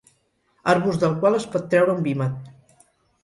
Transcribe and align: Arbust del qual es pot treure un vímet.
Arbust 0.73 1.03
del 1.03 1.13
qual 1.25 1.37
es 1.41 1.45
pot 1.57 1.69
treure 1.73 1.95
un 1.97 2.01
vímet. 2.09 2.51